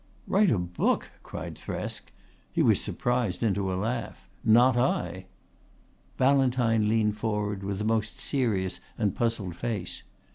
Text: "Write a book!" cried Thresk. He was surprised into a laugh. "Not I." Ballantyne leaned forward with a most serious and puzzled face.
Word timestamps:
"Write 0.25 0.49
a 0.49 0.57
book!" 0.57 1.11
cried 1.21 1.53
Thresk. 1.55 2.05
He 2.51 2.63
was 2.63 2.81
surprised 2.81 3.43
into 3.43 3.71
a 3.71 3.75
laugh. 3.77 4.27
"Not 4.43 4.75
I." 4.75 5.27
Ballantyne 6.17 6.89
leaned 6.89 7.17
forward 7.17 7.61
with 7.63 7.81
a 7.81 7.83
most 7.83 8.17
serious 8.19 8.79
and 8.97 9.13
puzzled 9.15 9.55
face. 9.55 10.01